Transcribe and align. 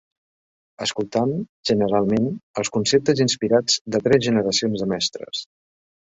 ...escoltant, 0.83 1.33
generalment, 1.69 2.25
els 2.61 2.71
conceptes 2.77 3.21
inspirats 3.25 3.75
de 3.97 4.01
tres 4.07 4.23
generacions 4.29 4.85
de 4.85 4.89
mestres 4.95 5.43